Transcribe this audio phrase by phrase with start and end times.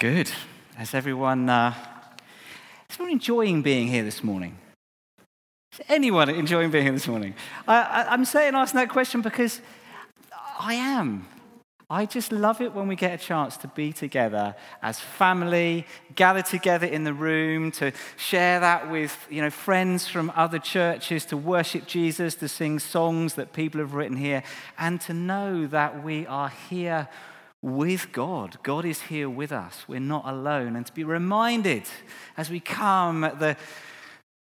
[0.00, 0.30] Good.
[0.80, 1.74] Is everyone, uh,
[2.88, 4.56] is everyone enjoying being here this morning?
[5.74, 7.34] Is anyone enjoying being here this morning?
[7.68, 9.60] I, am saying asking that question because
[10.58, 11.26] I am.
[11.90, 16.40] I just love it when we get a chance to be together as family, gather
[16.40, 21.36] together in the room, to share that with you know, friends from other churches, to
[21.36, 24.44] worship Jesus, to sing songs that people have written here,
[24.78, 27.06] and to know that we are here
[27.62, 28.58] with God.
[28.62, 29.84] God is here with us.
[29.86, 30.76] We're not alone.
[30.76, 31.84] And to be reminded
[32.36, 33.56] as we come at the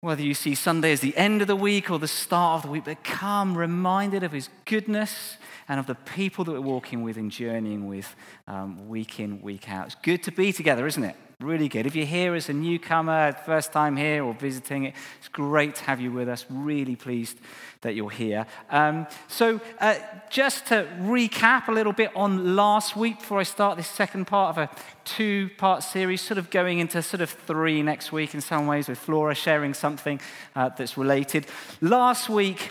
[0.02, 2.73] whether you see Sunday as the end of the week or the start of the
[2.73, 5.36] week, but come reminded of his goodness
[5.69, 8.16] and of the people that we're walking with and journeying with
[8.48, 9.86] um, week in, week out.
[9.86, 11.16] It's good to be together, isn't it?
[11.40, 11.86] Really good.
[11.86, 15.98] If you're here as a newcomer, first time here or visiting it's great to have
[15.98, 16.44] you with us.
[16.50, 17.38] Really pleased
[17.80, 18.44] that you're here.
[18.68, 19.94] Um, so, uh,
[20.28, 24.58] just to recap a little bit on last week before I start this second part
[24.58, 24.70] of a
[25.06, 28.86] two part series, sort of going into sort of three next week in some ways,
[28.86, 30.20] with Flora sharing something
[30.54, 31.47] uh, that's related.
[31.80, 32.70] Last week,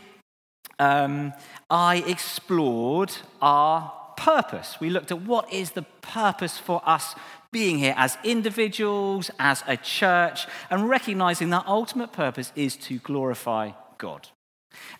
[0.78, 1.34] um,
[1.72, 4.78] I explored our purpose.
[4.80, 7.16] We looked at what is the purpose for us
[7.52, 13.72] being here as individuals, as a church, and recognizing that ultimate purpose is to glorify
[13.98, 14.28] God.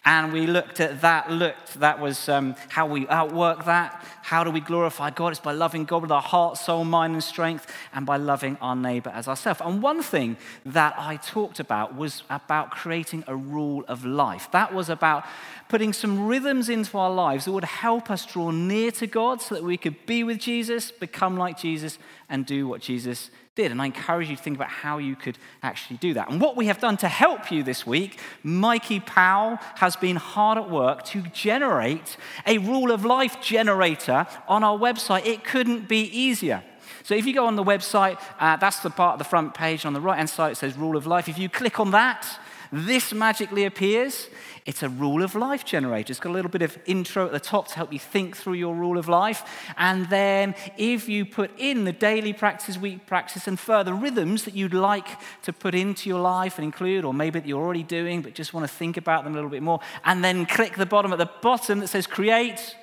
[0.06, 4.04] And we looked at that, looked, that was um, how we outwork that.
[4.24, 5.30] How do we glorify God?
[5.30, 8.76] It's by loving God with our heart, soul, mind, and strength, and by loving our
[8.76, 9.62] neighbor as ourselves.
[9.64, 14.50] And one thing that I talked about was about creating a rule of life.
[14.52, 15.26] That was about
[15.68, 19.56] putting some rhythms into our lives that would help us draw near to God so
[19.56, 23.30] that we could be with Jesus, become like Jesus, and do what Jesus
[23.60, 23.72] did.
[23.74, 26.30] And I encourage you to think about how you could actually do that.
[26.32, 30.58] And what we have done to help you this week, Mikey Powell has been hard
[30.58, 32.16] at work to generate
[32.48, 35.26] a rule of life generator on our website.
[35.26, 36.64] It couldn't be easier.
[37.04, 39.86] So if you go on the website, uh, that's the part of the front page.
[39.86, 41.28] On the right hand side, it says Rule of Life.
[41.28, 42.26] If you click on that,
[42.72, 44.28] this magically appears.
[44.66, 46.12] It's a rule of life generator.
[46.12, 48.54] It's got a little bit of intro at the top to help you think through
[48.54, 49.44] your rule of life.
[49.78, 54.56] And then if you put in the daily practice, week practice, and further rhythms that
[54.56, 55.08] you'd like
[55.44, 58.54] to put into your life and include, or maybe that you're already doing but just
[58.54, 61.18] want to think about them a little bit more, and then click the bottom at
[61.18, 62.76] the bottom that says create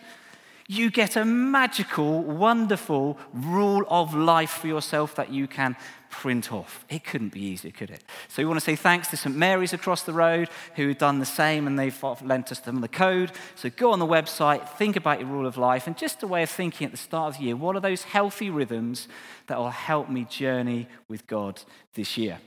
[0.69, 5.77] you get a magical, wonderful rule of life for yourself that you can
[6.11, 6.85] print off.
[6.89, 8.03] It couldn't be easier, could it?
[8.29, 9.35] So we want to say thanks to St.
[9.35, 12.89] Mary's across the road who have done the same and they've lent us them the
[12.89, 13.33] code.
[13.55, 16.43] So go on the website, think about your rule of life, and just a way
[16.43, 19.09] of thinking at the start of the year what are those healthy rhythms
[19.47, 21.63] that will help me journey with God
[21.95, 22.39] this year?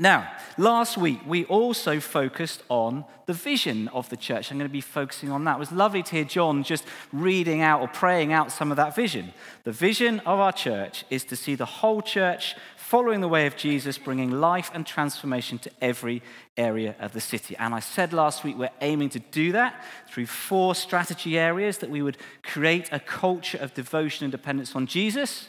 [0.00, 4.50] Now, last week we also focused on the vision of the church.
[4.50, 5.56] I'm going to be focusing on that.
[5.56, 8.94] It was lovely to hear John just reading out or praying out some of that
[8.94, 9.32] vision.
[9.64, 13.56] The vision of our church is to see the whole church following the way of
[13.56, 16.22] Jesus, bringing life and transformation to every
[16.56, 17.56] area of the city.
[17.56, 21.90] And I said last week we're aiming to do that through four strategy areas that
[21.90, 25.48] we would create a culture of devotion and dependence on Jesus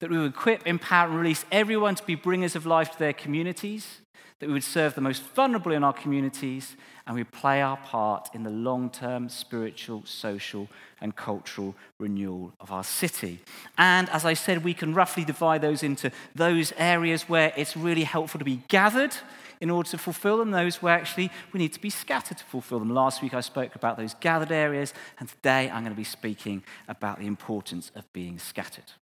[0.00, 3.12] that we would equip, empower, and release everyone to be bringers of life to their
[3.12, 4.00] communities,
[4.38, 6.76] that we would serve the most vulnerable in our communities,
[7.06, 10.68] and we play our part in the long term spiritual, social,
[11.00, 13.40] and cultural renewal of our city.
[13.76, 18.04] And as I said, we can roughly divide those into those areas where it's really
[18.04, 19.16] helpful to be gathered
[19.60, 22.78] in order to fulfill them, those where actually we need to be scattered to fulfill
[22.78, 22.94] them.
[22.94, 26.62] Last week I spoke about those gathered areas, and today I'm going to be speaking
[26.86, 28.92] about the importance of being scattered.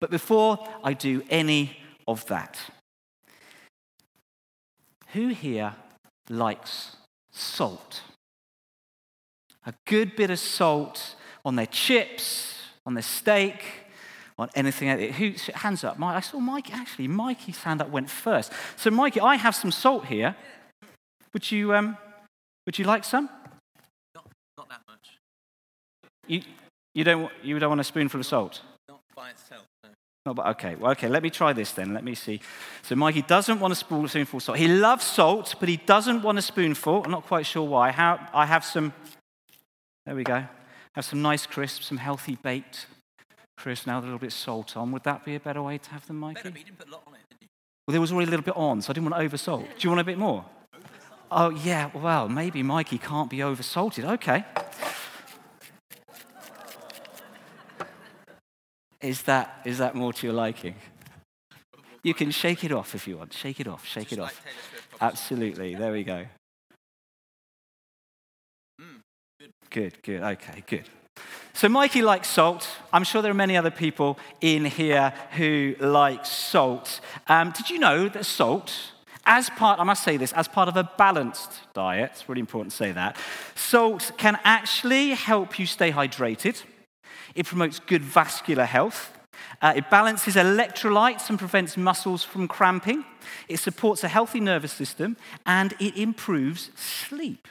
[0.00, 1.76] But before I do any
[2.06, 2.58] of that,
[5.12, 5.74] who here
[6.28, 6.96] likes
[7.32, 8.02] salt?
[9.66, 12.54] A good bit of salt on their chips,
[12.86, 13.62] on their steak,
[14.38, 15.12] on anything.
[15.12, 16.00] Who, hands up.
[16.00, 18.52] I saw Mike, actually, Mikey's hand up went first.
[18.76, 20.36] So, Mikey, I have some salt here.
[21.32, 21.96] Would you, um,
[22.66, 23.28] would you like some?
[24.14, 24.26] Not,
[24.56, 25.18] not that much.
[26.26, 26.42] You,
[26.94, 28.62] you, don't, you don't want a spoonful of salt?
[28.88, 29.67] Not by itself.
[30.28, 31.94] No, but okay, well, okay, let me try this then.
[31.94, 32.42] Let me see.
[32.82, 34.58] So, Mikey doesn't want a spoonful of salt.
[34.58, 37.02] He loves salt, but he doesn't want a spoonful.
[37.02, 37.92] I'm not quite sure why.
[37.92, 38.92] How, I have some,
[40.04, 40.44] there we go.
[40.96, 42.88] Have some nice crisps, some healthy baked
[43.56, 44.92] crisps now, a little bit salt on.
[44.92, 46.34] Would that be a better way to have them, Mikey?
[46.34, 47.48] Better, but you didn't put a lot on it, did you?
[47.86, 49.62] Well, there was already a little bit on, so I didn't want to oversalt.
[49.62, 50.44] Do you want a bit more?
[51.30, 54.04] Oh, yeah, well, maybe Mikey can't be oversalted.
[54.04, 54.44] Okay.
[59.00, 60.74] Is that, is that more to your liking?
[62.02, 63.32] You can shake it off if you want.
[63.32, 64.44] Shake it off, shake Just it like off.
[65.00, 65.74] Absolutely.
[65.74, 66.24] There we go.
[68.80, 69.00] Mm,
[69.38, 69.52] good.
[69.70, 70.22] Good, good.
[70.22, 70.88] Okay, good.
[71.52, 72.68] So, Mikey likes salt.
[72.92, 77.00] I'm sure there are many other people in here who like salt.
[77.26, 78.72] Um, did you know that salt,
[79.26, 82.70] as part, I must say this, as part of a balanced diet, it's really important
[82.70, 83.16] to say that,
[83.56, 86.62] salt can actually help you stay hydrated.
[87.38, 89.16] It promotes good vascular health.
[89.62, 93.04] Uh, it balances electrolytes and prevents muscles from cramping.
[93.48, 97.46] It supports a healthy nervous system and it improves sleep.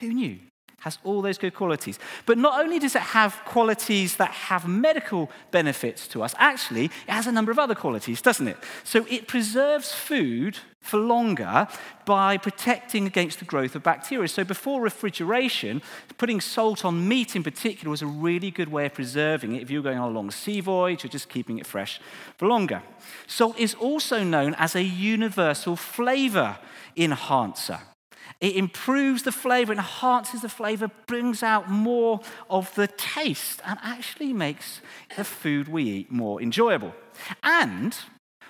[0.00, 0.38] Who knew?
[0.82, 1.98] Has all those good qualities.
[2.26, 7.12] But not only does it have qualities that have medical benefits to us, actually, it
[7.12, 8.56] has a number of other qualities, doesn't it?
[8.84, 11.68] So it preserves food for longer
[12.04, 14.26] by protecting against the growth of bacteria.
[14.26, 15.80] So before refrigeration,
[16.18, 19.70] putting salt on meat in particular was a really good way of preserving it if
[19.70, 22.00] you're going on a long sea voyage or just keeping it fresh
[22.36, 22.82] for longer.
[23.28, 26.58] Salt is also known as a universal flavor
[26.96, 27.78] enhancer.
[28.40, 32.20] It improves the flavor, enhances the flavor, brings out more
[32.50, 34.80] of the taste, and actually makes
[35.16, 36.94] the food we eat more enjoyable.
[37.42, 37.96] And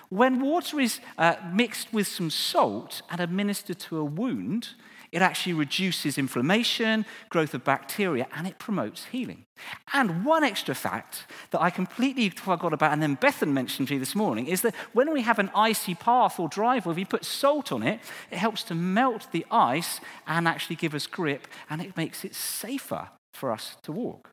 [0.09, 4.69] when water is uh, mixed with some salt and administered to a wound,
[5.13, 9.45] it actually reduces inflammation, growth of bacteria, and it promotes healing.
[9.93, 13.99] And one extra fact that I completely forgot about, and then Bethan mentioned to you
[13.99, 17.25] this morning, is that when we have an icy path or driveway, if you put
[17.25, 17.99] salt on it,
[18.31, 22.33] it helps to melt the ice and actually give us grip, and it makes it
[22.33, 24.31] safer for us to walk.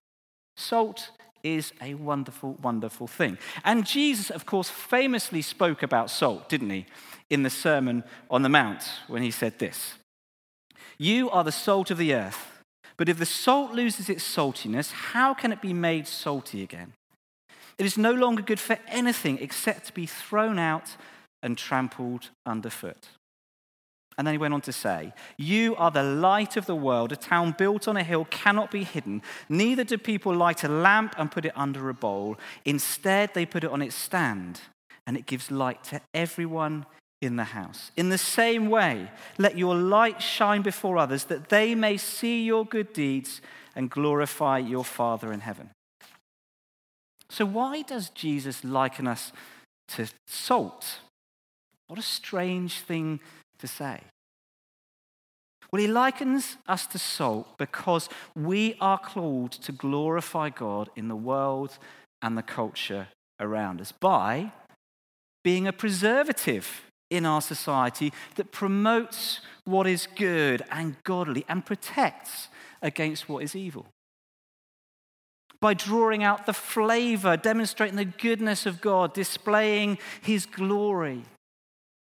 [0.56, 1.10] Salt
[1.42, 3.36] is a wonderful, wonderful thing.
[3.64, 6.86] And Jesus, of course, famously spoke about salt, didn't he,
[7.28, 9.94] in the Sermon on the Mount when he said this
[11.00, 12.62] you are the salt of the earth.
[12.98, 16.92] But if the salt loses its saltiness, how can it be made salty again?
[17.78, 20.96] It is no longer good for anything except to be thrown out
[21.42, 23.08] and trampled underfoot.
[24.18, 27.12] And then he went on to say, You are the light of the world.
[27.12, 29.22] A town built on a hill cannot be hidden.
[29.48, 32.36] Neither do people light a lamp and put it under a bowl.
[32.66, 34.60] Instead, they put it on its stand,
[35.06, 36.84] and it gives light to everyone
[37.20, 37.90] in the house.
[37.96, 42.64] In the same way, let your light shine before others that they may see your
[42.64, 43.40] good deeds
[43.76, 45.70] and glorify your Father in heaven.
[47.28, 49.32] So, why does Jesus liken us
[49.88, 51.00] to salt?
[51.86, 53.20] What a strange thing
[53.58, 54.00] to say.
[55.70, 61.16] Well, he likens us to salt because we are called to glorify God in the
[61.16, 61.78] world
[62.22, 63.08] and the culture
[63.38, 64.52] around us by
[65.44, 72.48] being a preservative in our society that promotes what is good and godly and protects
[72.80, 73.86] against what is evil.
[75.60, 81.24] By drawing out the flavor, demonstrating the goodness of God, displaying his glory,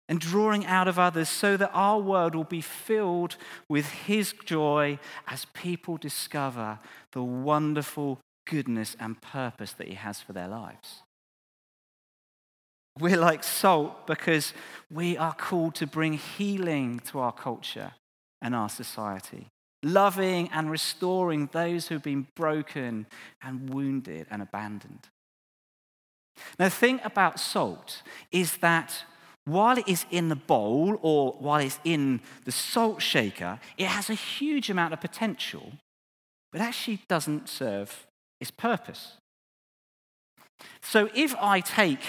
[0.07, 3.37] and drawing out of others so that our world will be filled
[3.69, 6.79] with his joy as people discover
[7.13, 11.03] the wonderful goodness and purpose that he has for their lives.
[12.99, 14.53] We're like salt because
[14.91, 17.93] we are called to bring healing to our culture
[18.41, 19.47] and our society,
[19.83, 23.05] loving and restoring those who've been broken
[23.41, 25.07] and wounded and abandoned.
[26.59, 28.01] Now, the thing about salt
[28.31, 29.05] is that
[29.45, 34.09] while it is in the bowl or while it's in the salt shaker, it has
[34.09, 35.73] a huge amount of potential,
[36.51, 38.05] but actually doesn't serve
[38.39, 39.13] its purpose.
[40.81, 42.01] So if I take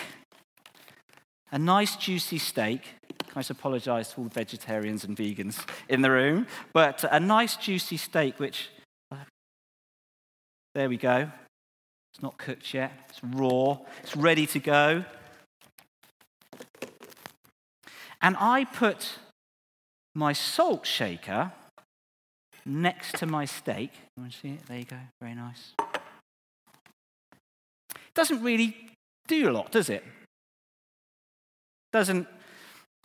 [1.52, 2.80] a nice juicy steak.
[3.36, 8.38] I apologize to all vegetarians and vegans in the room, but a nice juicy steak,
[8.38, 8.70] which,
[10.74, 11.30] there we go.
[12.12, 15.04] It's not cooked yet, it's raw, it's ready to go.
[18.20, 19.18] And I put
[20.14, 21.52] my salt shaker
[22.66, 23.92] next to my steak.
[24.16, 24.66] You want to see it?
[24.66, 25.72] There you go, very nice.
[27.94, 28.76] It Doesn't really
[29.26, 30.04] do a lot, does it?
[31.92, 32.26] Doesn't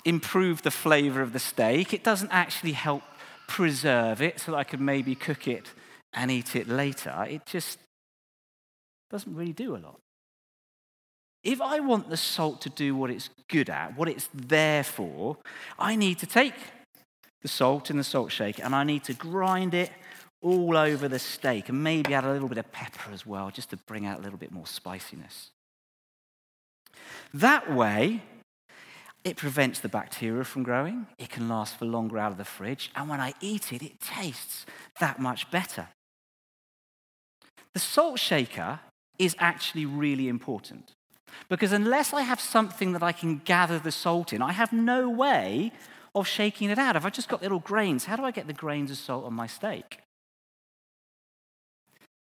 [0.05, 1.93] improve the flavor of the steak.
[1.93, 3.03] It doesn't actually help
[3.47, 5.71] preserve it so that I could maybe cook it
[6.13, 7.25] and eat it later.
[7.29, 7.79] It just
[9.09, 9.99] doesn't really do a lot.
[11.43, 15.37] If I want the salt to do what it's good at, what it's there for,
[15.79, 16.55] I need to take
[17.41, 19.91] the salt in the salt shaker and I need to grind it
[20.41, 23.69] all over the steak and maybe add a little bit of pepper as well, just
[23.69, 25.51] to bring out a little bit more spiciness.
[27.33, 28.21] That way,
[29.27, 31.05] it prevents the bacteria from growing.
[31.17, 32.91] It can last for longer out of the fridge.
[32.95, 34.65] And when I eat it, it tastes
[34.99, 35.89] that much better.
[37.73, 38.79] The salt shaker
[39.19, 40.93] is actually really important
[41.49, 45.09] because unless I have something that I can gather the salt in, I have no
[45.09, 45.73] way
[46.15, 46.95] of shaking it out.
[46.95, 49.33] If I've just got little grains, how do I get the grains of salt on
[49.33, 49.99] my steak?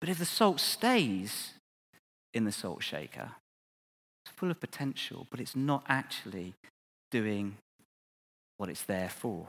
[0.01, 1.55] But if the salt stays
[2.35, 3.31] in the salt shaker,
[4.25, 6.55] it's full of potential, but it's not actually
[7.11, 7.57] doing
[8.57, 9.47] what it's there for.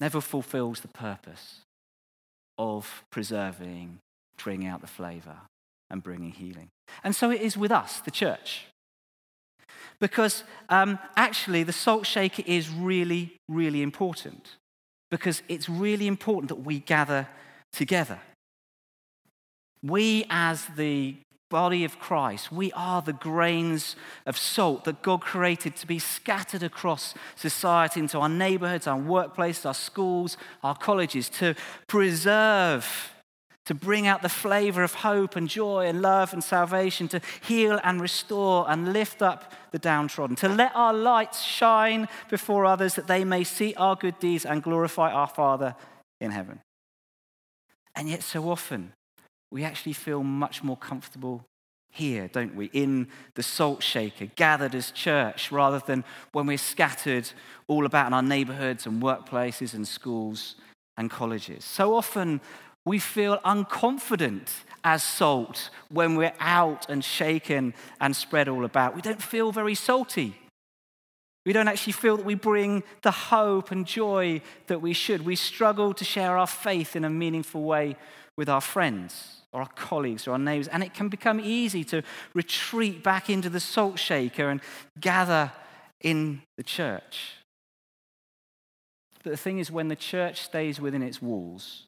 [0.00, 1.60] Never fulfills the purpose
[2.58, 3.98] of preserving,
[4.36, 5.36] bringing out the flavor,
[5.90, 6.68] and bringing healing.
[7.04, 8.66] And so it is with us, the church.
[10.00, 14.56] Because um, actually, the salt shaker is really, really important.
[15.10, 17.28] Because it's really important that we gather
[17.72, 18.18] together.
[19.82, 21.16] We, as the
[21.52, 23.94] body of Christ, we are the grains
[24.24, 29.66] of salt that God created to be scattered across society into our neighborhoods, our workplaces,
[29.66, 31.54] our schools, our colleges, to
[31.86, 33.10] preserve
[33.66, 37.78] to bring out the flavor of hope and joy and love and salvation, to heal
[37.84, 43.06] and restore and lift up the downtrodden, to let our lights shine before others that
[43.06, 45.76] they may see our good deeds and glorify our Father
[46.18, 46.60] in heaven.
[47.94, 48.94] And yet, so often,
[49.52, 51.44] we actually feel much more comfortable
[51.90, 52.66] here, don't we?
[52.72, 57.30] In the salt shaker, gathered as church, rather than when we're scattered
[57.68, 60.56] all about in our neighborhoods and workplaces and schools
[60.96, 61.64] and colleges.
[61.64, 62.40] So often,
[62.86, 64.48] we feel unconfident
[64.82, 68.96] as salt when we're out and shaken and spread all about.
[68.96, 70.34] We don't feel very salty.
[71.44, 75.26] We don't actually feel that we bring the hope and joy that we should.
[75.26, 77.96] We struggle to share our faith in a meaningful way
[78.36, 80.68] with our friends or our colleagues or our neighbors.
[80.68, 82.02] And it can become easy to
[82.34, 84.60] retreat back into the salt shaker and
[85.00, 85.52] gather
[86.00, 87.34] in the church.
[89.22, 91.86] But the thing is, when the church stays within its walls,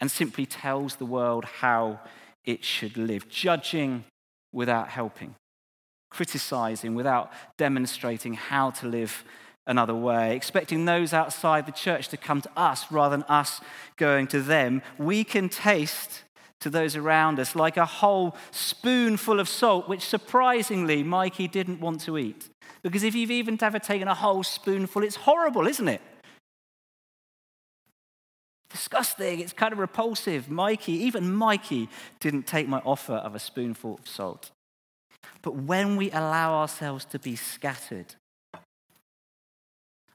[0.00, 2.00] and simply tells the world how
[2.44, 4.04] it should live, judging
[4.52, 5.34] without helping,
[6.10, 9.24] criticizing without demonstrating how to live
[9.66, 13.60] another way, expecting those outside the church to come to us rather than us
[13.96, 14.80] going to them.
[14.96, 16.22] We can taste
[16.60, 22.00] to those around us like a whole spoonful of salt, which surprisingly Mikey didn't want
[22.02, 22.48] to eat.
[22.82, 26.00] Because if you've even ever taken a whole spoonful, it's horrible, isn't it?
[28.70, 29.40] disgusting.
[29.40, 30.50] It's kind of repulsive.
[30.50, 31.88] Mikey, even Mikey,
[32.20, 34.50] didn't take my offer of a spoonful of salt.
[35.42, 38.14] But when we allow ourselves to be scattered,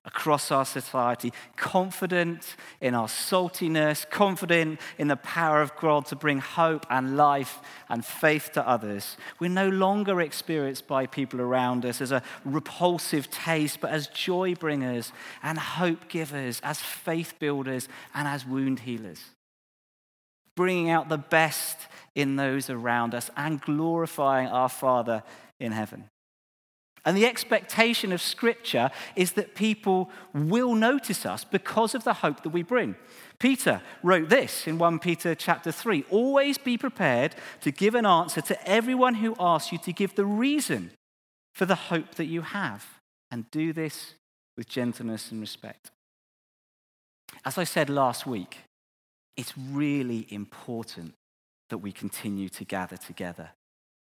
[0.05, 6.39] across our society, confident in our saltiness, confident in the power of God to bring
[6.39, 9.15] hope and life and faith to others.
[9.39, 14.55] We're no longer experienced by people around us as a repulsive taste, but as joy
[14.55, 19.21] bringers and hope givers, as faith builders and as wound healers.
[20.55, 21.77] Bringing out the best
[22.13, 25.23] in those around us and glorifying our Father
[25.59, 26.09] in heaven.
[27.05, 32.43] And the expectation of Scripture is that people will notice us because of the hope
[32.43, 32.95] that we bring.
[33.39, 38.41] Peter wrote this in 1 Peter chapter 3 Always be prepared to give an answer
[38.41, 40.91] to everyone who asks you to give the reason
[41.53, 42.83] for the hope that you have,
[43.29, 44.15] and do this
[44.57, 45.91] with gentleness and respect.
[47.45, 48.57] As I said last week,
[49.37, 51.13] it's really important
[51.69, 53.49] that we continue to gather together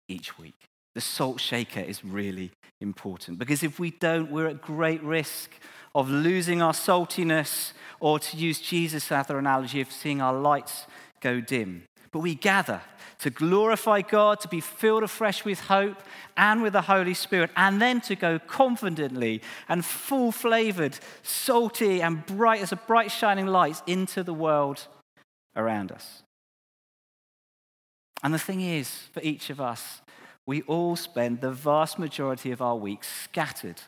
[0.09, 2.49] each week the salt shaker is really
[2.81, 5.51] important because if we don't, we're at great risk
[5.93, 10.87] of losing our saltiness or, to use Jesus' other analogy, of seeing our lights
[11.21, 11.83] go dim.
[12.11, 12.81] But we gather
[13.19, 16.01] to glorify God, to be filled afresh with hope
[16.35, 22.25] and with the Holy Spirit, and then to go confidently and full flavored, salty, and
[22.25, 24.87] bright as a bright shining light into the world
[25.55, 26.23] around us.
[28.23, 30.01] And the thing is, for each of us,
[30.47, 33.81] we all spend the vast majority of our weeks scattered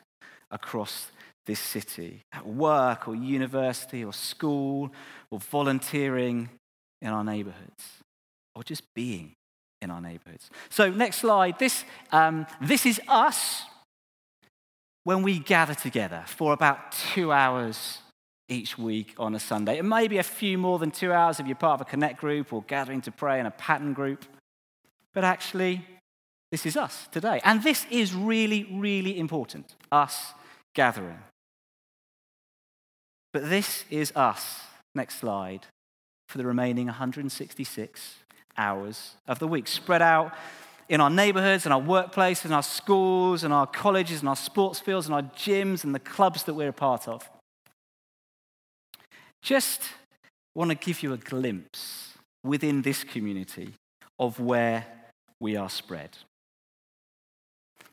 [0.50, 1.10] across
[1.46, 4.92] this city, at work or university or school
[5.30, 6.50] or volunteering
[7.00, 7.84] in our neighborhoods
[8.54, 9.32] or just being
[9.80, 10.50] in our neighborhoods.
[10.68, 11.58] So, next slide.
[11.58, 13.62] This, um, this is us
[15.04, 17.98] when we gather together for about two hours
[18.48, 19.78] each week on a Sunday.
[19.78, 22.20] It may be a few more than two hours if you're part of a connect
[22.20, 24.24] group or gathering to pray in a pattern group.
[25.14, 25.84] But actually,
[26.50, 27.40] this is us today.
[27.44, 30.32] And this is really, really important us
[30.74, 31.18] gathering.
[33.32, 34.60] But this is us,
[34.94, 35.66] next slide,
[36.28, 38.16] for the remaining 166
[38.56, 40.34] hours of the week, spread out
[40.88, 44.80] in our neighborhoods and our workplaces and our schools and our colleges and our sports
[44.80, 47.28] fields and our gyms and the clubs that we're a part of.
[49.42, 49.82] Just
[50.56, 53.72] want to give you a glimpse within this community
[54.18, 54.84] of where
[55.38, 56.10] we are spread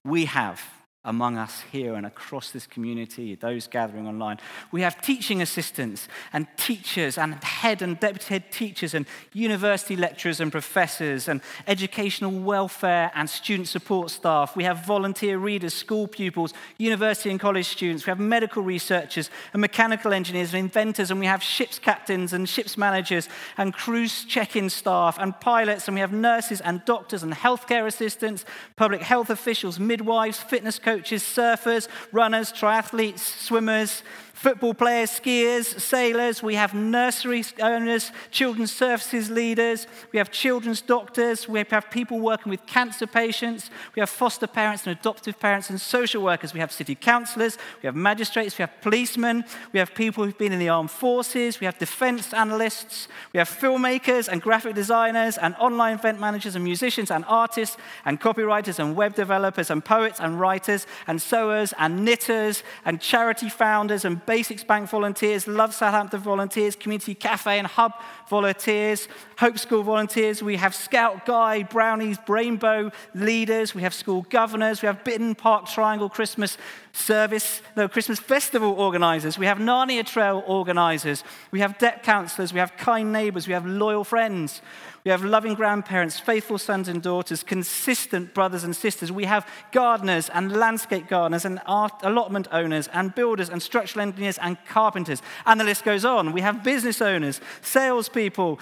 [0.07, 0.61] we have
[1.07, 4.37] among us here and across this community, those gathering online.
[4.71, 10.41] We have teaching assistants and teachers and head and deputy head teachers and university lecturers
[10.41, 14.57] and professors and educational welfare and student support staff.
[14.57, 18.05] We have volunteer readers, school pupils, university and college students.
[18.05, 22.49] We have medical researchers and mechanical engineers and inventors, and we have ships captains and
[22.49, 27.23] ships managers and cruise check in staff and pilots, and we have nurses and doctors
[27.23, 28.43] and healthcare assistants,
[28.75, 34.01] public health officials, midwives, fitness coaches coaches, surfers, runners, triathletes, swimmers,
[34.37, 36.43] football players, skiers, sailors.
[36.43, 39.87] We have nursery owners, children's services leaders.
[40.13, 41.49] We have children's doctors.
[41.49, 43.71] We have people working with cancer patients.
[43.95, 46.53] We have foster parents and adoptive parents and social workers.
[46.53, 47.57] We have city councillors.
[47.81, 48.57] We have magistrates.
[48.59, 49.43] We have policemen.
[49.73, 51.59] We have people who've been in the armed forces.
[51.59, 53.07] We have defense analysts.
[53.33, 57.75] We have filmmakers and graphic designers and online event managers and musicians and artists
[58.05, 63.49] and copywriters and web developers and poets and writers and sewers and knitters and charity
[63.49, 67.93] founders and Basics Bank volunteers, Love Southampton volunteers, Community Cafe and Hub
[68.29, 69.07] volunteers,
[69.37, 70.41] Hope School volunteers.
[70.41, 73.75] We have Scout Guide, Brownies, Rainbow leaders.
[73.75, 74.81] We have school governors.
[74.81, 76.57] We have Bitterne Park Triangle Christmas
[76.91, 79.37] service, no, Christmas festival organizers.
[79.37, 81.23] We have Narnia Trail organizers.
[81.51, 82.51] We have debt counselors.
[82.51, 83.47] We have kind neighbors.
[83.47, 84.61] We have loyal friends.
[85.07, 89.09] We have loving grandparents, faithful sons and daughters, consistent brothers and sisters.
[89.09, 94.37] We have gardeners and landscape gardeners and art, allotment owners and builders and structural engineers
[94.39, 95.21] and carpenters.
[95.45, 96.33] And the list goes on.
[96.33, 98.59] We have business owners, salespeople,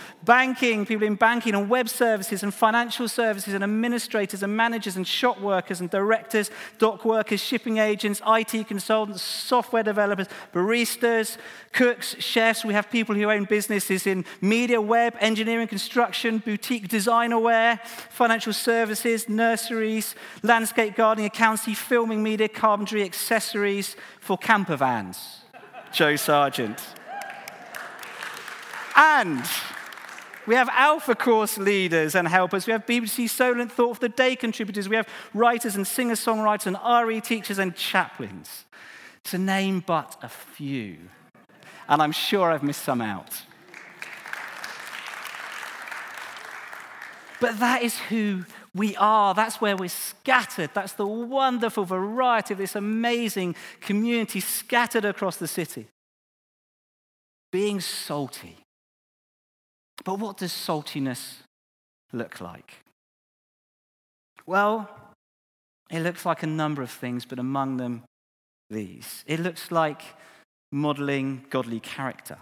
[0.65, 5.07] banking, people in banking and web services and financial services and administrators and managers and
[5.07, 11.37] shop workers and directors, dock workers, shipping agents, IT consultants, software developers, baristas,
[11.71, 12.65] cooks, chefs.
[12.65, 17.79] We have people who own businesses in media, web, engineering, construction boutique designer wear,
[18.09, 25.41] financial services, nurseries, landscape gardening, accountancy, filming media, carpentry, accessories for camper vans.
[25.91, 26.81] Joe Sargent.
[28.97, 29.43] And
[30.47, 32.67] we have Alpha Course leaders and helpers.
[32.67, 34.87] We have BBC Solent Thought of the Day contributors.
[34.87, 38.65] We have writers and singer songwriters and RE teachers and chaplains,
[39.25, 40.97] to name but a few.
[41.87, 43.41] And I'm sure I've missed some out.
[47.39, 49.33] But that is who we are.
[49.33, 50.71] That's where we're scattered.
[50.73, 55.87] That's the wonderful variety of this amazing community scattered across the city.
[57.51, 58.64] Being salty.
[60.05, 61.39] But what does saltiness
[62.13, 62.75] look like?
[64.45, 64.89] Well,
[65.91, 68.03] it looks like a number of things, but among them,
[68.69, 69.23] these.
[69.27, 70.01] It looks like
[70.71, 72.37] modeling godly character.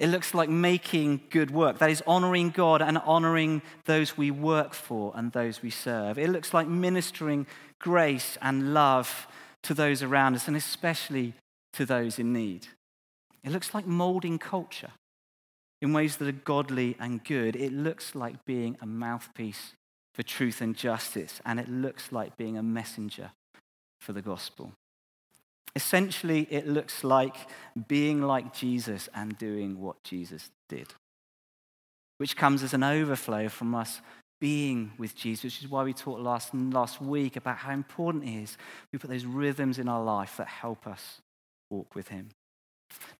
[0.00, 1.78] It looks like making good work.
[1.78, 6.18] That is honoring God and honoring those we work for and those we serve.
[6.18, 7.46] It looks like ministering
[7.80, 9.28] grace and love
[9.62, 11.34] to those around us and especially
[11.74, 12.66] to those in need.
[13.44, 14.90] It looks like molding culture
[15.84, 17.54] in ways that are godly and good.
[17.54, 19.74] It looks like being a mouthpiece
[20.14, 23.32] for truth and justice, and it looks like being a messenger
[24.00, 24.72] for the gospel.
[25.76, 27.36] Essentially, it looks like
[27.86, 30.86] being like Jesus and doing what Jesus did,
[32.16, 34.00] which comes as an overflow from us
[34.40, 38.42] being with Jesus, which is why we talked last, last week about how important it
[38.42, 38.56] is
[38.90, 41.20] we put those rhythms in our life that help us
[41.70, 42.30] walk with Him.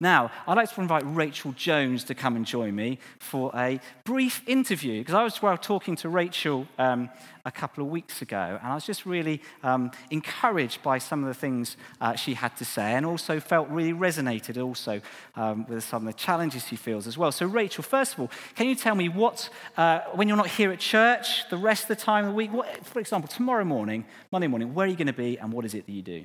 [0.00, 4.42] Now, I'd like to invite Rachel Jones to come and join me for a brief
[4.46, 7.09] interview because I was talking to Rachel um,
[7.46, 11.29] a couple of weeks ago and I was just really um, encouraged by some of
[11.29, 15.00] the things uh, she had to say and also felt really resonated also
[15.37, 17.33] um, with some of the challenges she feels as well.
[17.33, 20.70] So, Rachel, first of all, can you tell me what, uh, when you're not here
[20.72, 24.05] at church, the rest of the time of the week, what, for example, tomorrow morning,
[24.33, 26.24] Monday morning, where are you going to be and what is it that you do?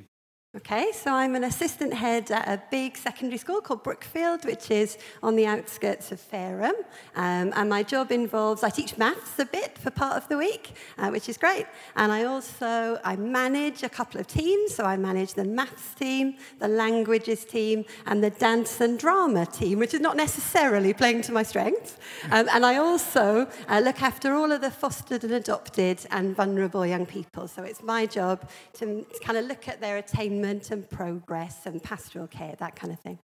[0.56, 4.98] Okay, so I'm an assistant head at a big secondary school called Brookfield, which is
[5.22, 6.74] on the outskirts of Fareham.
[7.16, 10.72] Um, and my job involves, I teach maths a bit for part of the week,
[10.98, 11.68] uh, which is great.
[11.96, 14.74] And I also, I manage a couple of teams.
[14.74, 19.78] So I manage the maths team, the languages team, and the dance and drama team,
[19.78, 21.98] which is not necessarily playing to my strengths.
[22.32, 26.88] Um, and I also uh, look after all of the fostered and adopted and vulnerable
[26.88, 27.48] young people.
[27.48, 31.82] So it's my job to, to kind of look at their attainment and progress and
[31.82, 33.20] pastoral care, that kind of thing.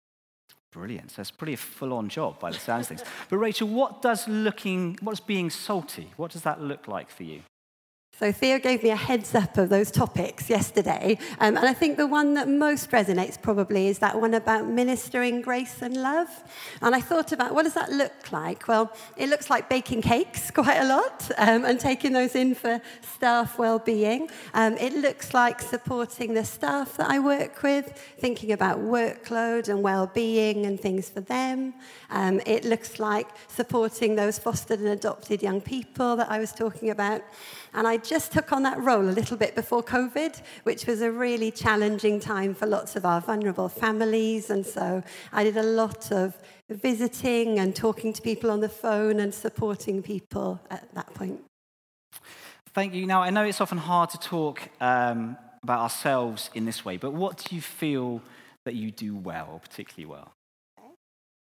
[0.72, 1.12] Brilliant.
[1.12, 3.10] So it's pretty a full-on job by the sounds of things.
[3.30, 7.24] But Rachel, what does looking, what does being salty, what does that look like for
[7.24, 7.42] you?
[8.18, 11.98] So Theo gave me a heads up of those topics yesterday, um, and I think
[11.98, 16.30] the one that most resonates probably is that one about ministering grace and love.
[16.82, 18.70] And I thought about what does that look like?
[18.70, 22.80] Well, it looks like baking cakes quite a lot um, and taking those in for
[23.02, 24.30] staff well-being.
[24.54, 29.84] Um, it looks like supporting the staff that I work with, thinking about workload and
[29.84, 31.74] well-being and things for them.
[32.10, 36.92] Um, it looks like supporting those fostered and adopted young people that I was talking
[36.92, 37.22] about.
[37.76, 41.12] And I just took on that role a little bit before COVID, which was a
[41.12, 44.50] really challenging time for lots of our vulnerable families.
[44.50, 46.38] And so I did a lot of
[46.70, 51.44] visiting and talking to people on the phone and supporting people at that point.
[52.74, 53.06] Thank you.
[53.06, 57.12] Now, I know it's often hard to talk um, about ourselves in this way, but
[57.12, 58.22] what do you feel
[58.64, 60.32] that you do well, particularly well?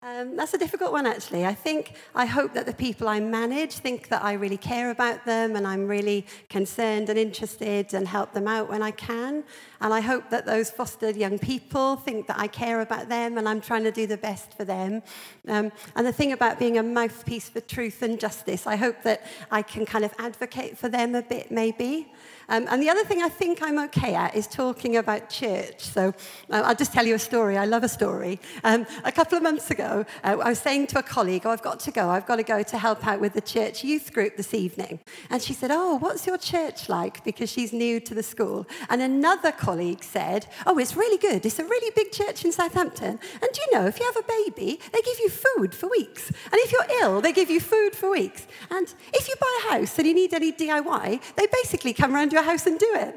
[0.01, 1.45] Um, that's a difficult one, actually.
[1.45, 5.25] I think, I hope that the people I manage think that I really care about
[5.25, 9.43] them and I'm really concerned and interested and help them out when I can.
[9.81, 13.49] And I hope that those fostered young people think that I care about them and
[13.49, 15.03] I'm trying to do the best for them.
[15.49, 19.25] Um, and the thing about being a mouthpiece for truth and justice, I hope that
[19.51, 22.09] I can kind of advocate for them a bit, maybe.
[22.49, 25.81] Um, and the other thing I think I'm okay at is talking about church.
[25.81, 26.13] So
[26.49, 27.57] uh, I'll just tell you a story.
[27.57, 28.39] I love a story.
[28.63, 31.61] Um, a couple of months ago, uh, I was saying to a colleague, Oh, I've
[31.61, 32.09] got to go.
[32.09, 34.99] I've got to go to help out with the church youth group this evening.
[35.29, 37.23] And she said, Oh, what's your church like?
[37.23, 38.65] Because she's new to the school.
[38.89, 41.45] And another colleague said, Oh, it's really good.
[41.45, 43.19] It's a really big church in Southampton.
[43.41, 46.29] And do you know, if you have a baby, they give you food for weeks.
[46.29, 48.47] And if you're ill, they give you food for weeks.
[48.71, 52.33] And if you buy a house and you need any DIY, they basically come around
[52.33, 53.15] your house and do it.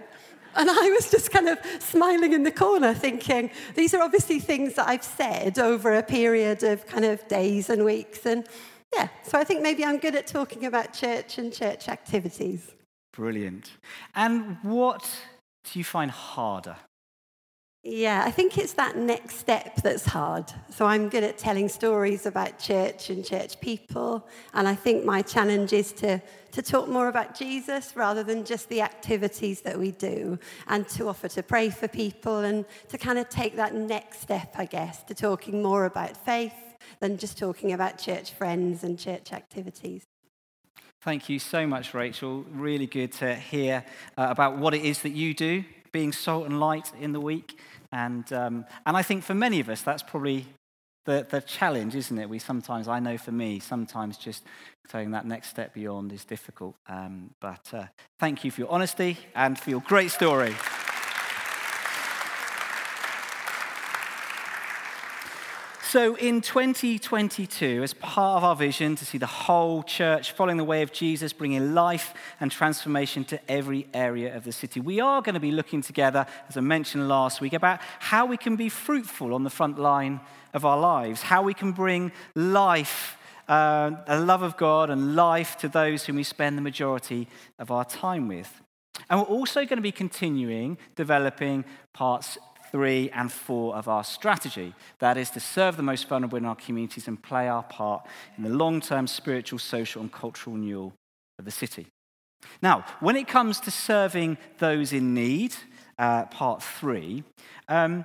[0.54, 4.74] And I was just kind of smiling in the corner, thinking, these are obviously things
[4.74, 8.26] that I've said over a period of kind of days and weeks.
[8.26, 8.46] And
[8.94, 12.70] yeah, so I think maybe I'm good at talking about church and church activities.
[13.14, 13.70] Brilliant.
[14.14, 15.10] And what
[15.64, 16.76] do you find harder?
[17.84, 20.52] Yeah, I think it's that next step that's hard.
[20.70, 24.28] So I'm good at telling stories about church and church people.
[24.54, 28.68] And I think my challenge is to, to talk more about Jesus rather than just
[28.68, 30.38] the activities that we do,
[30.68, 34.54] and to offer to pray for people and to kind of take that next step,
[34.56, 36.54] I guess, to talking more about faith
[37.00, 40.04] than just talking about church friends and church activities.
[41.00, 42.44] Thank you so much, Rachel.
[42.52, 43.84] Really good to hear
[44.16, 47.58] uh, about what it is that you do, being salt and light in the week.
[47.90, 50.46] And, um, and I think for many of us, that's probably
[51.04, 52.28] the, the challenge, isn't it?
[52.28, 54.44] We sometimes, I know for me, sometimes just
[54.88, 56.76] taking that next step beyond is difficult.
[56.88, 57.84] Um, but uh,
[58.18, 60.54] thank you for your honesty and for your great story.
[65.92, 70.64] So, in 2022, as part of our vision to see the whole church following the
[70.64, 75.20] way of Jesus, bringing life and transformation to every area of the city, we are
[75.20, 78.70] going to be looking together, as I mentioned last week, about how we can be
[78.70, 80.20] fruitful on the front line
[80.54, 85.56] of our lives, how we can bring life, uh, the love of God, and life
[85.58, 87.28] to those whom we spend the majority
[87.58, 88.60] of our time with.
[89.08, 92.38] And we're also going to be continuing developing parts
[92.72, 94.74] three, and four of our strategy.
[94.98, 98.42] That is to serve the most vulnerable in our communities and play our part in
[98.42, 100.94] the long term spiritual, social, and cultural renewal
[101.38, 101.86] of the city.
[102.62, 105.54] Now, when it comes to serving those in need,
[105.98, 107.22] uh, part three,
[107.68, 108.04] um,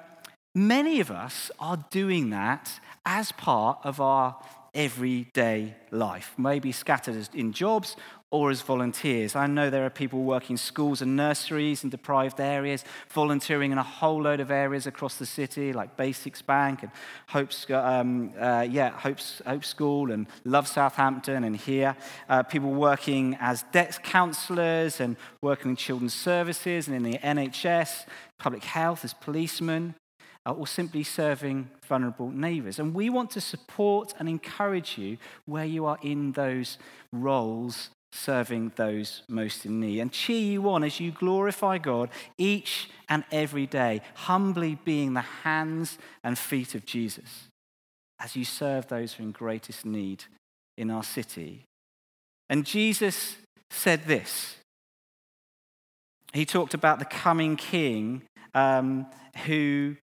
[0.53, 4.35] many of us are doing that as part of our
[4.73, 7.95] everyday life, maybe scattered in jobs
[8.29, 9.37] or as volunteers.
[9.37, 13.77] I know there are people working in schools and nurseries in deprived areas, volunteering in
[13.77, 16.91] a whole load of areas across the city, like Basics Bank and
[17.27, 21.95] Hope, um, uh, yeah, Hope's, Hope School and Love Southampton and here.
[22.27, 28.07] Uh, people working as debt counsellors and working in children's services and in the NHS,
[28.37, 30.06] public health as policemen uh,
[30.53, 32.79] or simply serving vulnerable neighbours.
[32.79, 36.77] And we want to support and encourage you where you are in those
[37.11, 39.99] roles serving those most in need.
[39.99, 45.21] And cheer you on as you glorify God each and every day, humbly being the
[45.21, 47.47] hands and feet of Jesus
[48.19, 50.23] as you serve those who are in greatest need
[50.77, 51.63] in our city.
[52.49, 53.35] And Jesus
[53.69, 54.55] said this.
[56.33, 59.05] He talked about the coming king um,
[59.45, 59.95] who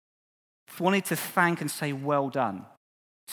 [0.79, 2.65] wanted to thank and say, Well done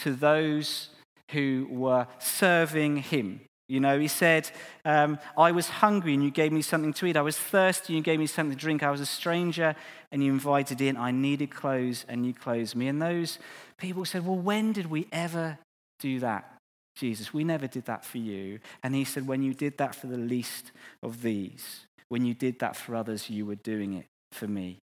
[0.02, 0.90] to those
[1.30, 3.40] who were serving him.
[3.70, 4.50] You know, he said,
[4.84, 7.16] um, I was hungry and you gave me something to eat.
[7.16, 8.82] I was thirsty and you gave me something to drink.
[8.82, 9.76] I was a stranger
[10.10, 10.96] and you invited in.
[10.96, 12.88] I needed clothes and you clothed me.
[12.88, 13.38] And those
[13.78, 15.56] people said, Well, when did we ever
[16.00, 16.52] do that,
[16.96, 17.32] Jesus?
[17.32, 18.58] We never did that for you.
[18.82, 21.86] And he said, When you did that for the least of these.
[22.08, 24.78] when you did that for others, you were doing it for me.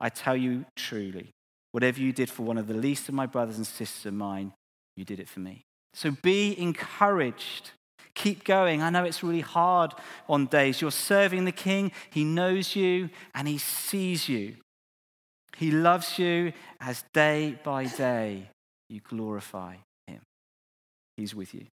[0.00, 1.30] I tell you truly,
[1.76, 4.50] whatever you did for one of the least of my brothers and sisters of mine,
[4.96, 5.62] you did it for me.
[5.92, 7.72] So be encouraged.
[8.14, 8.80] Keep going.
[8.80, 9.92] I know it's really hard
[10.26, 10.80] on days.
[10.80, 14.56] You're serving the King, He knows you and He sees you.
[15.58, 18.48] He loves you as day by day
[18.88, 19.74] you glorify
[20.06, 20.22] Him.
[21.18, 21.66] He's with you.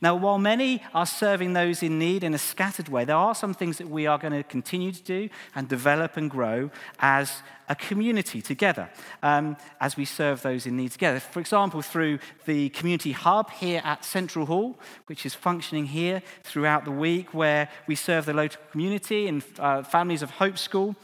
[0.00, 3.54] Now, while many are serving those in need in a scattered way, there are some
[3.54, 7.74] things that we are going to continue to do and develop and grow as a
[7.74, 8.90] community together
[9.22, 11.20] um, as we serve those in need together.
[11.20, 16.84] For example, through the community hub here at Central Hall, which is functioning here throughout
[16.84, 20.96] the week, where we serve the local community and uh, families of Hope School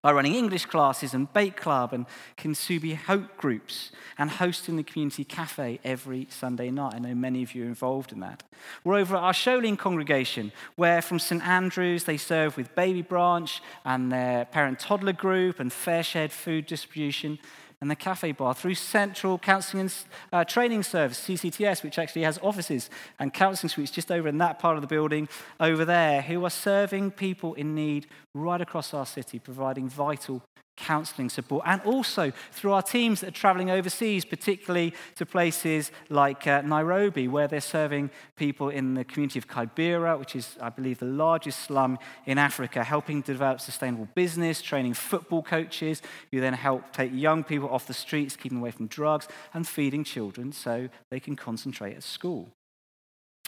[0.00, 2.06] by running English classes and bake club and
[2.36, 6.94] Kintsugi Hope groups and hosting the community cafe every Sunday night.
[6.94, 8.42] I know many of you are involved in that.
[8.84, 13.60] We're over at our Sholing congregation, where from St Andrews they serve with Baby Branch
[13.84, 17.38] and their parent toddler group and fair shared food distribution
[17.80, 19.94] and the cafe bar through Central Counselling and
[20.32, 24.58] uh, Training Service, CCTS, which actually has offices and counselling suites just over in that
[24.58, 25.28] part of the building
[25.60, 30.42] over there, who are serving people in need right across our city, providing vital
[30.78, 36.46] counselling support, and also through our teams that are travelling overseas, particularly to places like
[36.46, 40.98] uh, Nairobi, where they're serving people in the community of Kibera, which is, I believe,
[40.98, 46.54] the largest slum in Africa, helping to develop sustainable business, training football coaches who then
[46.54, 50.52] help take young people off the streets, keeping them away from drugs, and feeding children
[50.52, 52.48] so they can concentrate at school.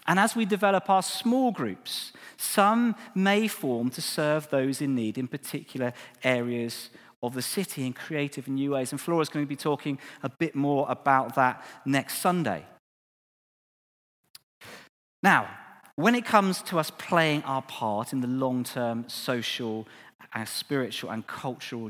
[0.07, 5.19] And as we develop our small groups, some may form to serve those in need
[5.19, 5.93] in particular
[6.25, 6.91] areas
[7.23, 8.93] of the city in creative and new ways.
[8.93, 12.65] And Flora's going to be talking a bit more about that next Sunday.
[15.23, 15.49] Now,
[15.97, 19.87] when it comes to us playing our part in the long term social
[20.33, 21.89] and spiritual and cultural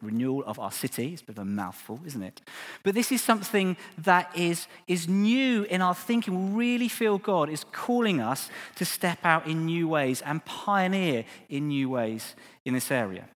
[0.00, 1.12] renewal of our city.
[1.12, 2.40] It's a bit of a mouthful, isn't it?
[2.82, 6.54] But this is something that is, is new in our thinking.
[6.54, 11.24] We really feel God is calling us to step out in new ways and pioneer
[11.48, 12.34] in new ways
[12.64, 13.28] in this area.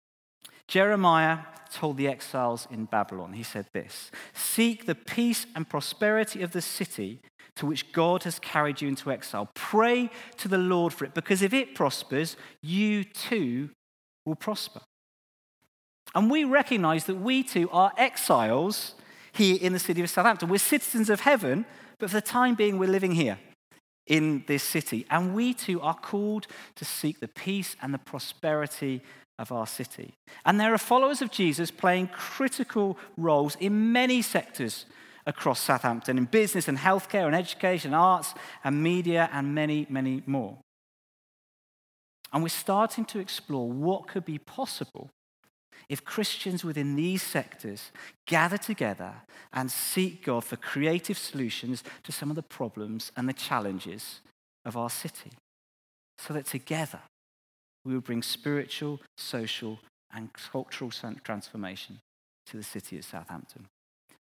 [0.68, 1.38] Jeremiah
[1.72, 6.62] told the exiles in Babylon, he said this Seek the peace and prosperity of the
[6.62, 7.20] city
[7.56, 9.48] to which God has carried you into exile.
[9.54, 13.70] Pray to the Lord for it, because if it prospers, you too
[14.24, 14.80] will prosper.
[16.14, 18.94] And we recognize that we too are exiles
[19.32, 20.48] here in the city of Southampton.
[20.48, 21.66] We're citizens of heaven,
[21.98, 23.38] but for the time being, we're living here
[24.06, 25.06] in this city.
[25.10, 29.02] And we too are called to seek the peace and the prosperity
[29.38, 30.14] of our city.
[30.44, 34.86] And there are followers of Jesus playing critical roles in many sectors
[35.26, 40.58] across Southampton in business and healthcare and education, arts and media, and many, many more.
[42.32, 45.10] And we're starting to explore what could be possible
[45.88, 47.92] if Christians within these sectors
[48.26, 49.14] gather together
[49.52, 54.20] and seek God for creative solutions to some of the problems and the challenges
[54.64, 55.32] of our city.
[56.18, 57.00] So that together
[57.86, 59.78] we will bring spiritual, social,
[60.12, 60.90] and cultural
[61.22, 62.00] transformation
[62.46, 63.68] to the city of Southampton.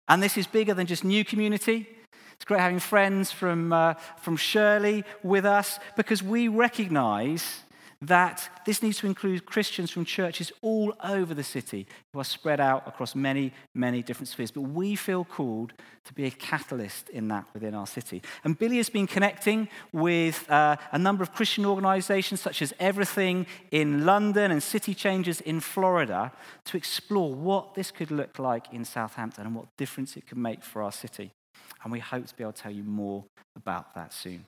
[0.07, 1.89] And this is bigger than just new community.
[2.35, 7.64] It's great having friends from, uh, from Shirley with us because we recognize
[8.09, 12.61] that this needs to include Christians from churches all over the city who are spread
[12.61, 14.51] out across many, many different spheres.
[14.51, 15.73] But we feel called
[16.05, 18.23] to be a catalyst in that within our city.
[18.43, 23.47] And Billy has been connecting with uh, a number of Christian organizations, such as Everything
[23.71, 26.33] in London and City Changers in Florida,
[26.67, 30.63] to explore what this could look like in Southampton and what difference it could make
[30.63, 31.33] for our city.
[31.83, 33.25] And we hope to be able to tell you more
[33.57, 34.47] about that soon.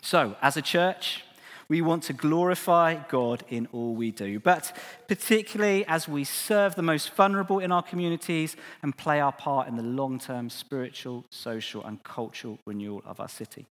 [0.00, 1.24] So, as a church,
[1.68, 4.76] we want to glorify God in all we do, but
[5.08, 9.76] particularly as we serve the most vulnerable in our communities and play our part in
[9.76, 13.66] the long term spiritual, social, and cultural renewal of our city.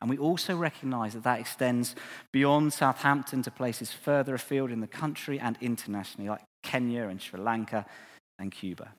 [0.00, 1.94] And we also recognize that that extends
[2.32, 7.40] beyond Southampton to places further afield in the country and internationally, like Kenya and Sri
[7.40, 7.86] Lanka
[8.38, 8.92] and Cuba.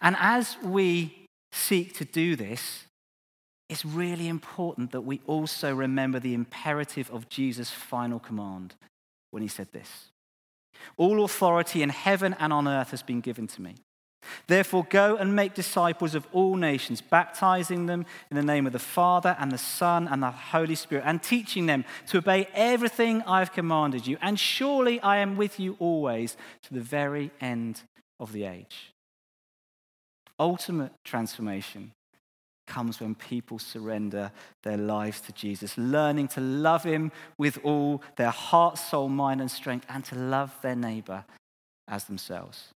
[0.00, 2.84] And as we seek to do this,
[3.68, 8.74] it's really important that we also remember the imperative of Jesus' final command
[9.30, 10.10] when he said this
[10.96, 13.76] All authority in heaven and on earth has been given to me.
[14.46, 18.78] Therefore, go and make disciples of all nations, baptizing them in the name of the
[18.78, 23.40] Father and the Son and the Holy Spirit, and teaching them to obey everything I
[23.40, 24.16] have commanded you.
[24.22, 27.82] And surely I am with you always to the very end
[28.18, 28.94] of the age.
[30.38, 31.92] Ultimate transformation
[32.66, 38.30] comes when people surrender their lives to Jesus, learning to love him with all their
[38.30, 41.24] heart, soul, mind, and strength, and to love their neighbor
[41.88, 42.68] as themselves.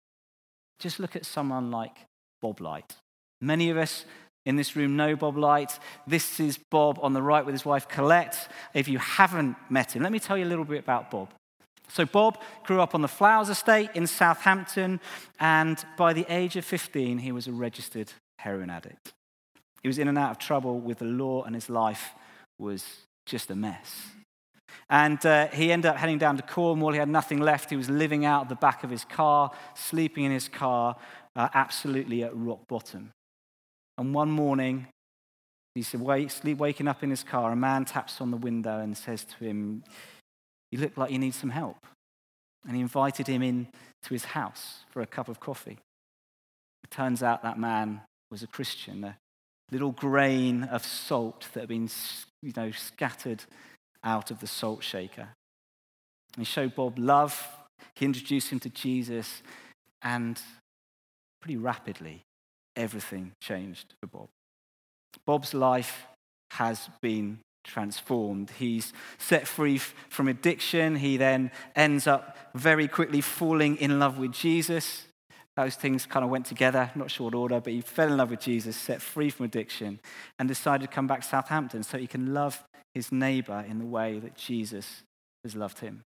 [0.80, 2.06] Just look at someone like
[2.42, 2.96] Bob Light.
[3.42, 4.06] Many of us
[4.46, 5.80] in this room know Bob Light.
[6.06, 8.48] This is Bob on the right with his wife Colette.
[8.74, 11.30] If you haven't met him, let me tell you a little bit about Bob.
[11.90, 15.00] So, Bob grew up on the Flowers Estate in Southampton,
[15.40, 19.14] and by the age of 15, he was a registered heroin addict.
[19.88, 22.14] He was in and out of trouble with the law, and his life
[22.60, 22.84] was
[23.26, 24.08] just a mess.
[24.90, 26.92] And uh, he ended up heading down to Cornwall.
[26.92, 27.70] He had nothing left.
[27.70, 30.98] He was living out of the back of his car, sleeping in his car,
[31.38, 33.12] uh, absolutely at rock bottom.
[33.98, 34.88] And one morning,
[35.74, 38.82] he said, wake, sleep, waking up in his car, a man taps on the window
[38.82, 39.86] and says to him,
[40.70, 41.78] You look like you need some help.
[42.68, 43.70] And he invited him in
[44.04, 45.78] to his house for a cup of coffee.
[46.84, 49.18] It turns out that man was a Christian, a
[49.72, 51.90] little grain of salt that had been
[52.42, 53.44] you know, scattered
[54.04, 55.30] out of the salt shaker.
[56.38, 57.48] He showed Bob love.
[57.96, 59.42] He introduced him to Jesus,
[60.02, 60.40] and
[61.42, 62.22] pretty rapidly,
[62.76, 64.28] everything changed for Bob.
[65.26, 66.06] Bob's life
[66.52, 68.52] has been transformed.
[68.52, 70.96] He's set free from addiction.
[70.96, 75.06] He then ends up very quickly falling in love with Jesus.
[75.58, 78.30] Those things kind of went together, not sure what order, but he fell in love
[78.30, 80.00] with Jesus, set free from addiction,
[80.38, 83.86] and decided to come back to Southampton so he can love his neighbor in the
[83.86, 85.02] way that Jesus
[85.44, 86.04] has loved him.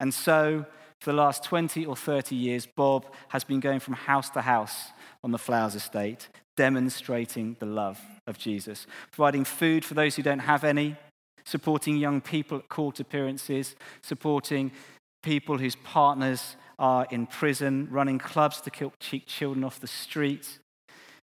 [0.00, 0.66] And so,
[1.00, 4.86] for the last 20 or 30 years, Bob has been going from house to house
[5.22, 10.40] on the Flowers Estate, demonstrating the love of Jesus, providing food for those who don't
[10.40, 10.96] have any,
[11.44, 14.72] supporting young people at court appearances, supporting
[15.22, 20.58] people whose partners are in prison, running clubs to keep children off the street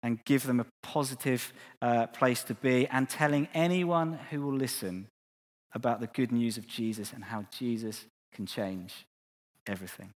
[0.03, 5.07] and give them a positive uh, place to be, and telling anyone who will listen
[5.73, 9.07] about the good news of Jesus and how Jesus can change
[9.67, 10.11] everything.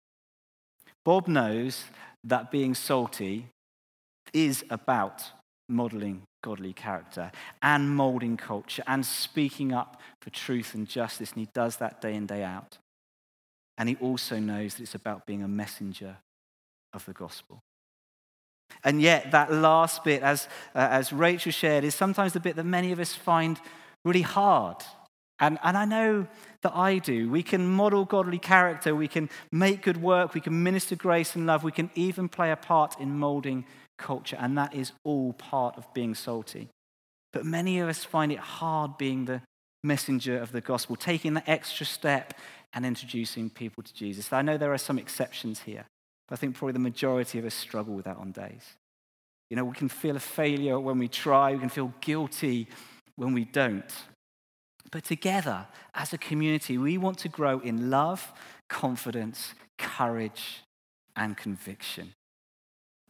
[1.04, 1.84] Bob knows
[2.24, 3.46] that being salty
[4.32, 5.22] is about
[5.68, 7.30] modeling godly character
[7.62, 11.32] and molding culture and speaking up for truth and justice.
[11.32, 12.78] And he does that day in, day out.
[13.78, 16.16] And he also knows that it's about being a messenger
[16.92, 17.62] of the gospel.
[18.82, 22.64] And yet, that last bit, as, uh, as Rachel shared, is sometimes the bit that
[22.64, 23.60] many of us find
[24.04, 24.76] really hard.
[25.38, 26.26] And, and I know
[26.62, 27.30] that I do.
[27.30, 31.46] We can model godly character, we can make good work, we can minister grace and
[31.46, 33.66] love, we can even play a part in molding
[33.98, 36.68] culture, and that is all part of being salty.
[37.32, 39.42] But many of us find it hard being the
[39.82, 42.34] messenger of the gospel, taking that extra step
[42.72, 44.32] and introducing people to Jesus.
[44.32, 45.84] I know there are some exceptions here,
[46.28, 48.76] but I think probably the majority of us struggle with that on days.
[49.50, 52.68] You know, we can feel a failure when we try, we can feel guilty
[53.14, 53.92] when we don't.
[54.90, 58.32] But together, as a community, we want to grow in love,
[58.68, 60.62] confidence, courage,
[61.14, 62.12] and conviction.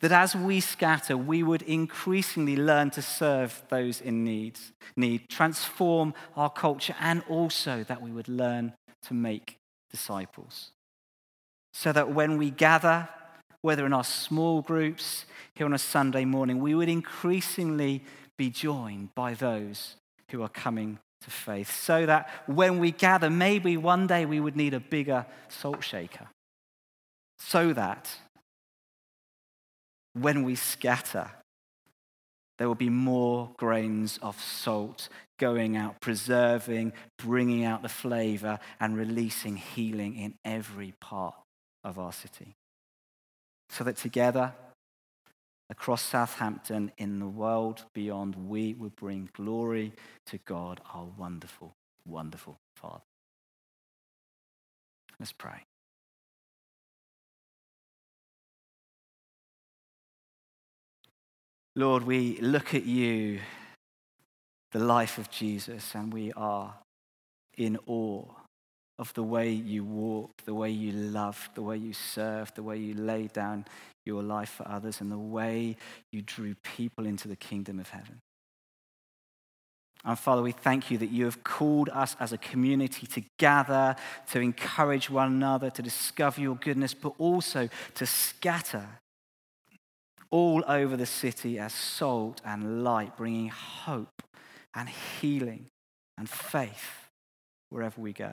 [0.00, 4.58] That as we scatter, we would increasingly learn to serve those in need,
[4.94, 8.74] need, transform our culture, and also that we would learn
[9.08, 9.58] to make
[9.90, 10.70] disciples.
[11.72, 13.08] So that when we gather,
[13.60, 18.02] whether in our small groups here on a Sunday morning, we would increasingly
[18.36, 19.96] be joined by those
[20.30, 21.72] who are coming to faith.
[21.72, 26.28] So that when we gather, maybe one day we would need a bigger salt shaker.
[27.38, 28.10] So that
[30.14, 31.30] when we scatter,
[32.58, 38.96] there will be more grains of salt going out, preserving, bringing out the flavor, and
[38.96, 41.34] releasing healing in every part
[41.84, 42.56] of our city.
[43.70, 44.52] So that together,
[45.68, 49.92] across Southampton, in the world beyond, we will bring glory
[50.26, 51.74] to God, our wonderful,
[52.06, 53.02] wonderful Father.
[55.18, 55.64] Let's pray.
[61.74, 63.40] Lord, we look at you,
[64.72, 66.74] the life of Jesus, and we are
[67.56, 68.24] in awe
[68.98, 72.78] of the way you walked, the way you loved, the way you served, the way
[72.78, 73.64] you laid down
[74.04, 75.76] your life for others, and the way
[76.12, 78.20] you drew people into the kingdom of heaven.
[80.04, 83.96] And Father, we thank you that you have called us as a community to gather,
[84.30, 88.86] to encourage one another, to discover your goodness, but also to scatter
[90.30, 94.22] all over the city as salt and light, bringing hope
[94.76, 95.66] and healing
[96.16, 97.08] and faith
[97.70, 98.32] wherever we go.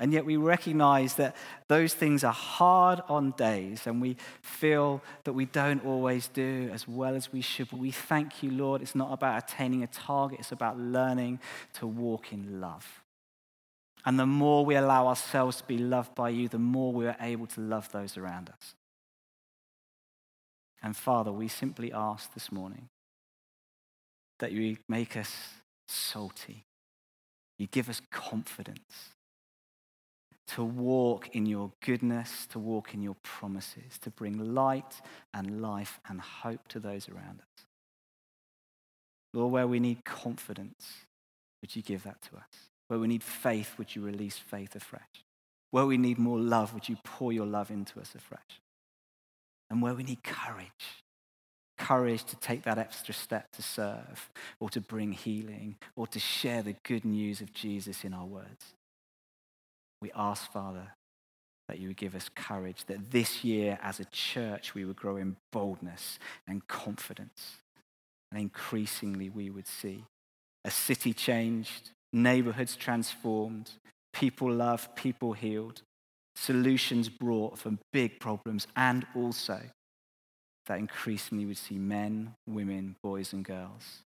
[0.00, 1.34] And yet we recognize that
[1.66, 6.86] those things are hard on days and we feel that we don't always do as
[6.86, 7.68] well as we should.
[7.68, 8.80] But we thank you, Lord.
[8.80, 11.40] It's not about attaining a target, it's about learning
[11.74, 13.02] to walk in love.
[14.06, 17.16] And the more we allow ourselves to be loved by you, the more we are
[17.20, 18.76] able to love those around us.
[20.80, 22.88] And Father, we simply ask this morning
[24.38, 25.34] that you make us
[25.88, 26.64] salty.
[27.58, 29.10] You give us confidence
[30.48, 35.00] to walk in your goodness, to walk in your promises, to bring light
[35.34, 37.66] and life and hope to those around us.
[39.34, 41.04] Lord, where we need confidence,
[41.60, 42.70] would you give that to us?
[42.88, 45.02] Where we need faith, would you release faith afresh?
[45.70, 48.62] Where we need more love, would you pour your love into us afresh?
[49.68, 51.02] And where we need courage,
[51.78, 56.62] courage to take that extra step to serve or to bring healing or to share
[56.62, 58.74] the good news of Jesus in our words.
[60.02, 60.92] We ask, Father,
[61.68, 65.16] that you would give us courage, that this year as a church we would grow
[65.16, 67.58] in boldness and confidence.
[68.30, 70.04] And increasingly we would see
[70.64, 73.70] a city changed, neighborhoods transformed,
[74.12, 75.82] people loved, people healed,
[76.36, 79.60] solutions brought for big problems, and also
[80.68, 84.04] that increasingly we would see men, women, boys, and girls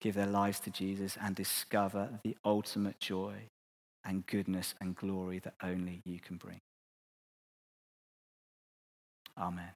[0.00, 3.34] give their lives to Jesus and discover the ultimate joy
[4.04, 6.60] and goodness and glory that only you can bring.
[9.38, 9.70] Amen.